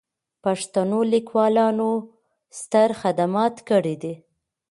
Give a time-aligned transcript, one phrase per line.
[0.43, 1.89] پښتنو لیکوالانو
[2.59, 4.13] ستر خدمات کړي دي.